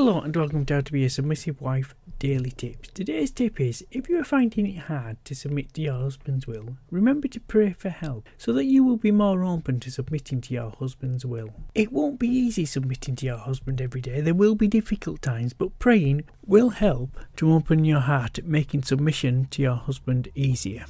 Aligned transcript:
Hello 0.00 0.18
and 0.22 0.34
welcome 0.34 0.64
to 0.64 0.76
How 0.76 0.80
to 0.80 0.92
Be 0.92 1.04
a 1.04 1.10
Submissive 1.10 1.60
Wife 1.60 1.94
Daily 2.18 2.52
Tips. 2.52 2.88
Today's 2.88 3.30
tip 3.30 3.60
is 3.60 3.84
if 3.90 4.08
you 4.08 4.18
are 4.18 4.24
finding 4.24 4.66
it 4.66 4.78
hard 4.78 5.22
to 5.26 5.34
submit 5.34 5.74
to 5.74 5.82
your 5.82 5.92
husband's 5.92 6.46
will, 6.46 6.78
remember 6.90 7.28
to 7.28 7.38
pray 7.38 7.74
for 7.74 7.90
help 7.90 8.26
so 8.38 8.54
that 8.54 8.64
you 8.64 8.82
will 8.82 8.96
be 8.96 9.10
more 9.10 9.44
open 9.44 9.78
to 9.80 9.90
submitting 9.90 10.40
to 10.40 10.54
your 10.54 10.70
husband's 10.70 11.26
will. 11.26 11.52
It 11.74 11.92
won't 11.92 12.18
be 12.18 12.28
easy 12.28 12.64
submitting 12.64 13.14
to 13.16 13.26
your 13.26 13.36
husband 13.36 13.82
every 13.82 14.00
day, 14.00 14.22
there 14.22 14.32
will 14.32 14.54
be 14.54 14.68
difficult 14.68 15.20
times, 15.20 15.52
but 15.52 15.78
praying 15.78 16.24
will 16.46 16.70
help 16.70 17.18
to 17.36 17.52
open 17.52 17.84
your 17.84 18.00
heart, 18.00 18.38
making 18.42 18.84
submission 18.84 19.48
to 19.50 19.60
your 19.60 19.76
husband 19.76 20.28
easier. 20.34 20.86